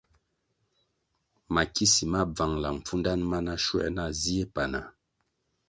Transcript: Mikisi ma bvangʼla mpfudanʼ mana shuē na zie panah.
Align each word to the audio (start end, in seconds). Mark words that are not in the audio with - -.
Mikisi 1.53 2.03
ma 2.11 2.21
bvangʼla 2.35 2.69
mpfudanʼ 2.77 3.23
mana 3.31 3.53
shuē 3.63 3.87
na 3.95 4.05
zie 4.21 4.45
panah. 4.53 4.87